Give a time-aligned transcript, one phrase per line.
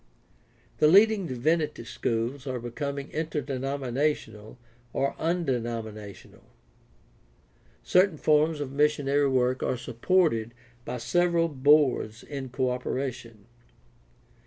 [0.79, 4.57] The leading divinity schools are becoming interdenominational
[4.93, 6.41] or undenomina tional.
[7.83, 13.45] Certain forms of missionary work are supported by several boards in co operation.